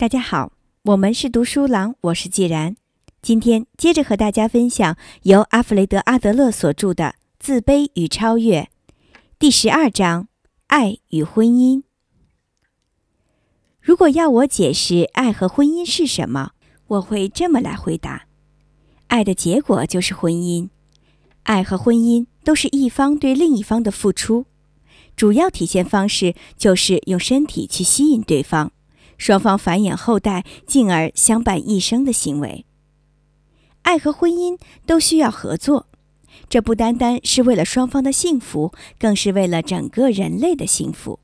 [0.00, 2.76] 大家好，我们是读书郎，我是既然。
[3.20, 7.04] 今天接着和大家分享由阿弗雷德·阿德勒所著的
[7.40, 8.60] 《自卑与超越》
[9.40, 10.28] 第十二章
[10.68, 11.82] “爱与婚姻”。
[13.82, 16.52] 如果要我解释爱和婚姻是什么，
[16.86, 18.26] 我会这么来回答：
[19.08, 20.68] 爱的结果就是婚姻。
[21.42, 24.46] 爱和婚姻都是一方对另一方的付出，
[25.16, 28.70] 主要体现方式就是用身体去吸引对方。
[29.18, 32.64] 双方繁衍后代，进而相伴一生的行为。
[33.82, 35.86] 爱和婚姻都需要合作，
[36.48, 41.18] 这不单单是为了双方的幸福，更是为了整个人类的幸福。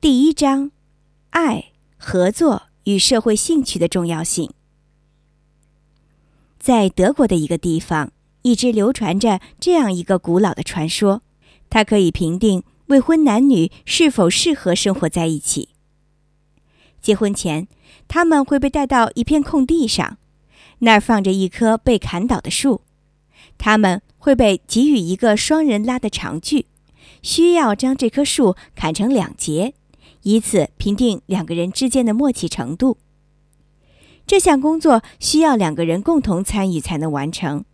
[0.00, 0.70] 第一章：
[1.30, 4.52] 爱、合作与社会兴趣的重要性。
[6.58, 11.22] 在德国的一个地方，一直流传着这样一个古老的传说，
[11.70, 12.64] 它可以评定。
[12.86, 15.70] 未婚男女是否适合生活在一起？
[17.00, 17.68] 结婚前，
[18.06, 20.18] 他们会被带到一片空地上，
[20.80, 22.82] 那儿放着一棵被砍倒的树。
[23.58, 26.66] 他们会被给予一个双人拉的长锯，
[27.22, 29.74] 需要将这棵树砍成两截，
[30.22, 32.98] 以此评定两个人之间的默契程度。
[34.26, 37.64] 这项工作需要两个人共同参与才能完成。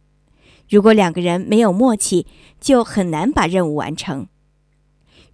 [0.68, 2.26] 如果两个人没有默契，
[2.60, 4.28] 就很难把任务完成。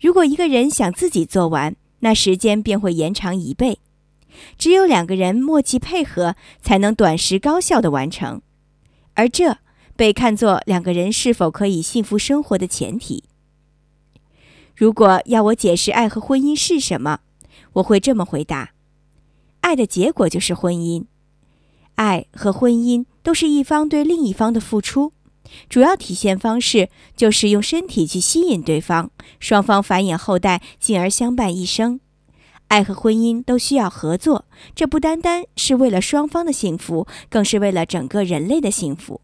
[0.05, 3.79] 如果一个人想自己做完，那时间便会延长一倍。
[4.59, 8.43] 只有两个人默契配合，才能短时高效的完成，
[9.15, 9.57] 而这
[9.97, 13.25] 被看作两个人是否可以幸福生活的前提。
[14.77, 17.21] 如果要我解释爱和婚姻是什么，
[17.73, 18.73] 我会这么回答：
[19.63, 21.07] 爱的结果就是婚姻，
[21.95, 25.15] 爱和婚姻都是一方对另一方的付出。
[25.69, 32.01] 主要体现方式就是用身体去吸引对方，双方繁衍后代，进而相伴一生。
[32.69, 39.21] 爱和婚姻都需要合作，这不单单是为了双方的幸福，更是为了整个人类的幸福。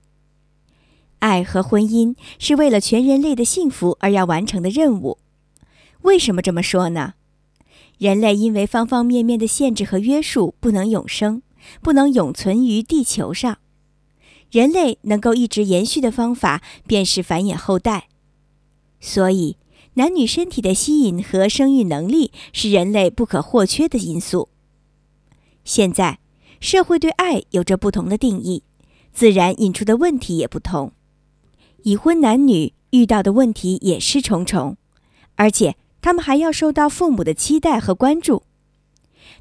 [1.21, 5.19] 爱和婚姻是为了全人类的幸福而要完成的任务。
[6.03, 7.15] 为什么这么说呢？
[7.99, 11.43] 人类因为方方面面的限制和约束，不能永生，
[11.83, 13.59] 不能永存于地球上。
[14.51, 18.09] 人类能够一直延续的方法，便是繁衍后代。
[19.01, 19.57] 所以，
[19.95, 24.49] 男女身体的吸引和生育能力是人类不可或缺的因素。
[25.65, 26.19] 现在，
[26.61, 28.63] 社会对爱有着不同的定义，
[29.13, 30.93] 自然引出的问题也不同。
[31.83, 34.77] 已婚男女遇到的问题也是重重，
[35.37, 38.43] 而且他们还要受到父母的期待和关注。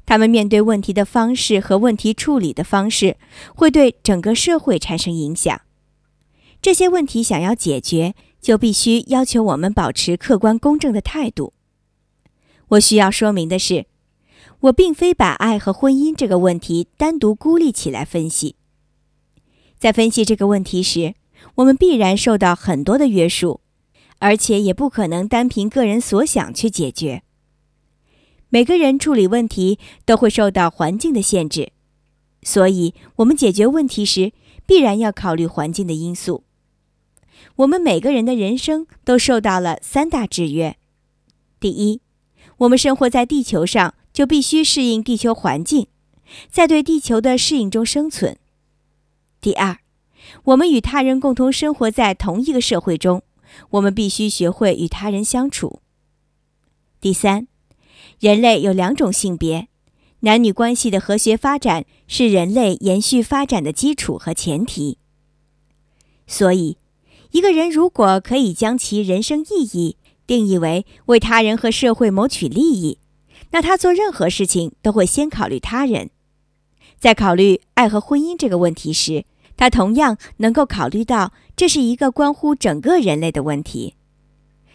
[0.06, 3.16] 他们面对问题的方式和问题处理的方式，
[3.54, 5.60] 会对整个社会产生影响。
[6.60, 11.52] 这些问题想要解决，就必须要求我们保持客观公正的态度。
[12.68, 13.86] 我需要说明的是，
[14.60, 18.56] 我并非把爱和婚姻这个问题单独孤立起来分析。
[19.78, 21.14] 在分析这个问题时，
[21.54, 23.60] 我们必然受到很多的约束，
[24.18, 27.22] 而且也不可能单凭个人所想去解决。
[28.52, 31.72] 每个人处理问题都会受到环境的限制，
[32.42, 34.32] 所以我们解决问题时
[34.66, 36.42] 必然要考虑环境的因素。
[37.56, 40.76] 我们每个人的人生都受到了三大制约：
[41.60, 42.00] 第一，
[42.58, 45.86] 我们生活在地球上，就必须适应地球环境，
[46.50, 48.34] 在对地球的适应中生存；
[49.40, 49.78] 第二，
[50.42, 53.22] 我们与他人共同生活在同一个社会中，
[53.70, 55.80] 我们必须学会与他人相处；
[57.00, 57.46] 第三。
[58.20, 59.68] 人类有两种性别，
[60.20, 64.98] 男女关系的和谐发展是人类延续发展的基础和前提。
[66.26, 66.76] 所以，
[67.30, 72.98] 一个人如果可以将其人生意义定义为为他人和社会谋取利益，
[73.52, 76.10] 那他做任何事情都会先考虑他人。
[76.98, 79.24] 在考虑爱和婚姻这个问题时，
[79.56, 83.94] 他同样能够考虑到这是一个关乎整个人类的问题。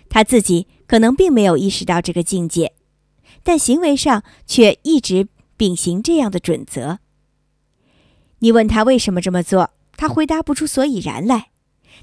[0.10, 2.74] 他自己可能并没有意识到这个境界。
[3.44, 5.28] 但行为上却一直
[5.58, 7.00] 秉行这样的准则。
[8.40, 11.50] 你问他为什么这么做，他回答不出所以然来，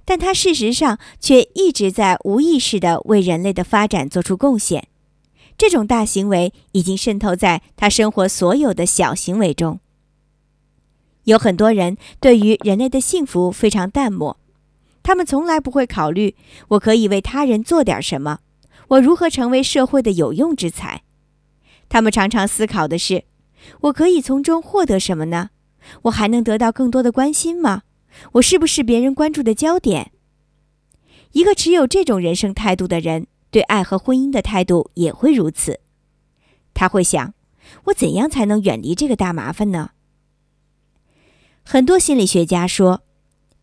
[0.05, 4.88] 但他事实上却一直在无意识地为人类的发展做出贡献。
[5.58, 9.79] 这种大行为已经渗透在他生活所有的小行为中。
[11.25, 14.37] 有很多人对于人类的幸福非常淡漠，
[15.05, 16.34] 他们从来不会考虑
[16.69, 18.40] 我可以为他人做点什么，
[18.88, 21.02] 我如何成为社会的有用之才。
[21.92, 23.24] 他们常常思考的是：
[23.82, 25.50] 我可以从中获得什么呢？
[26.04, 27.82] 我还能得到更多的关心吗？
[28.32, 30.10] 我是不是别人关注的焦点？
[31.32, 35.80] 一个持有这种人生态度的人，对爱和婚姻的态度也会如此。
[36.72, 37.34] 他会想：
[37.84, 39.90] 我怎样才能远离这个大麻烦呢？
[41.62, 43.02] 很多心理学家说，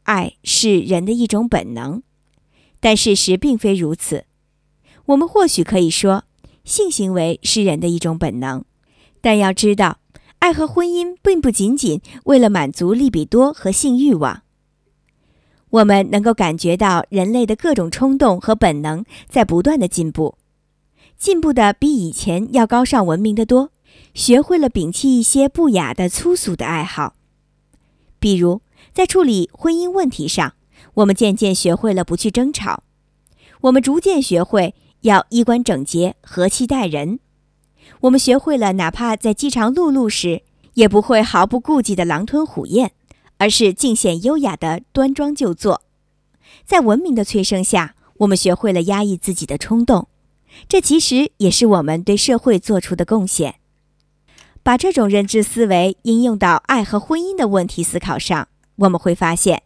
[0.03, 2.03] 爱是人的一种本能，
[2.79, 4.25] 但事实并非如此。
[5.05, 6.25] 我们或许可以说，
[6.69, 8.63] 性行为是人的一种本能，
[9.21, 9.97] 但要知道，
[10.37, 14.43] 爱和婚姻并不仅仅为了满足利比多和性欲望。
[15.71, 20.35] 我们能够感觉到人类的各种冲动和本能在不断的进步，
[21.17, 23.71] 进步的比以前要高尚文明的多，
[24.13, 27.15] 学会了摒弃一些不雅的粗俗的爱好。
[28.19, 28.61] 比如，
[28.93, 30.53] 在处理婚姻问题上，
[30.93, 32.83] 我们渐渐学会了不去争吵；
[33.61, 37.19] 我们逐渐学会要衣冠整洁、和气待人；
[38.01, 40.43] 我们学会了哪怕在饥肠辘辘时，
[40.73, 42.91] 也不会毫不顾忌的狼吞虎咽，
[43.37, 45.81] 而是尽显优雅的端庄就坐。
[46.65, 50.07] 在文明的催生下，我们学会了压抑自己的冲动，
[50.67, 53.55] 这其实也是我们对社会做出的贡献。
[54.61, 59.63] 把这种认知思维应用到爱和婚姻的问题思考上，我们会发现，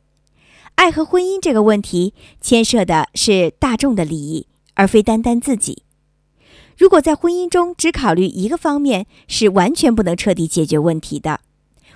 [0.75, 5.83] 爱和婚姻这个问题牵涉的是大众的利益，而非单单自己。
[6.77, 11.39] 如果在婚姻中只考虑一个方面，是完全不能彻底解决问题的。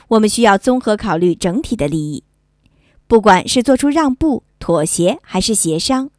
[0.09, 2.23] 我们需要综合考虑整体的利益，
[3.07, 6.11] 不管是做出让步、妥协还是协商，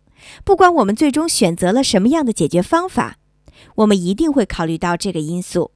[0.44, 3.18] 不管我们最终选择了什么样的解决方法，
[3.76, 5.70] 我们一定会考虑到这个因素。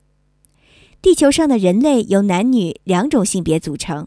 [1.00, 4.06] 地球上的人类由男女两种性别组成，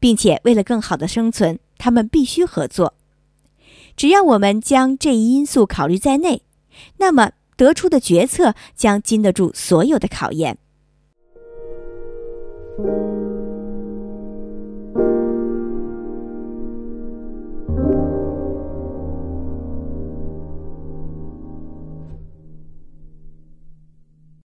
[0.00, 2.94] 并且为了更好的生存，他们必须合作。
[3.96, 6.42] 只要我们将这一因素考虑在内，
[6.98, 10.58] 那么得出的决策将经得住所有的考验。